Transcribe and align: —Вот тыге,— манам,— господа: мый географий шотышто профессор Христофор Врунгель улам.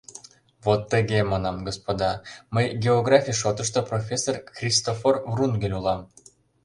—Вот 0.63 0.81
тыге,— 0.91 1.19
манам,— 1.31 1.57
господа: 1.67 2.11
мый 2.53 2.65
географий 2.85 3.37
шотышто 3.41 3.79
профессор 3.91 4.35
Христофор 4.57 5.15
Врунгель 5.31 5.77
улам. 5.79 5.99